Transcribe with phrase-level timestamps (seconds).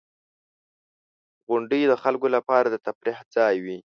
[1.47, 3.79] •غونډۍ د خلکو لپاره د تفریح ځای وي.